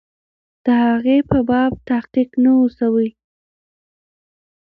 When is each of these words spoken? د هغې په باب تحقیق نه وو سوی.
د 0.65 0.67
هغې 0.85 1.17
په 1.29 1.37
باب 1.49 1.71
تحقیق 1.89 2.29
نه 2.43 2.51
وو 2.57 2.65
سوی. 2.79 3.09